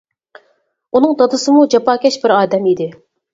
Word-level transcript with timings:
ئۇنىڭ 0.99 1.13
دادىسىمۇ 1.19 1.61
جاپاكەش 1.75 2.19
بىر 2.25 2.35
ئادەم 2.39 2.67
ئىدى. 2.73 2.89